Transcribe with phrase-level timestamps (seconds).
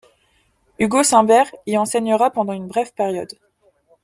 [0.79, 3.37] Hugo Simberg y enseignera pendant une brève période.